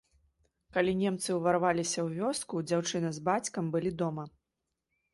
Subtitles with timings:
[0.77, 4.31] Калі немцы ўварваліся ў вёску, дзяўчына з бацькам былі дома.